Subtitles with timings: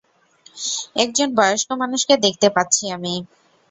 [0.95, 3.13] একজন বয়স্ক মানুষকে দেখতে পাচ্ছি আমি।